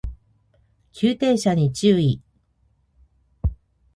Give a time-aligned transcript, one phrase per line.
[0.93, 2.23] 急停車に注意